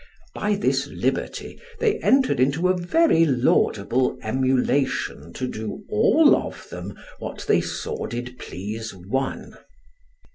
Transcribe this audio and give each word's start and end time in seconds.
By 0.33 0.55
this 0.55 0.87
liberty 0.87 1.61
they 1.79 1.99
entered 1.99 2.39
into 2.39 2.67
a 2.69 2.75
very 2.75 3.23
laudable 3.23 4.17
emulation 4.23 5.31
to 5.33 5.47
do 5.47 5.83
all 5.91 6.35
of 6.35 6.67
them 6.71 6.97
what 7.19 7.45
they 7.47 7.61
saw 7.61 8.07
did 8.07 8.39
please 8.39 8.95
one. 8.95 9.55